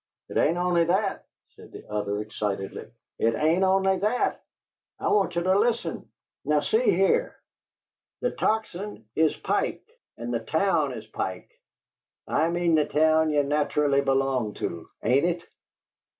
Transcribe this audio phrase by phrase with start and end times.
[0.29, 2.89] "It ain't only that," said the other, excitedly.
[3.19, 4.41] "It ain't only that!
[4.99, 6.09] I want ye to listen.
[6.43, 7.35] Now see here:
[8.19, 9.85] the Tocsin is Pike,
[10.17, 11.51] and the town is Pike
[12.27, 14.89] I mean the town ye naturally belonged to.
[15.03, 15.43] Ain't it?"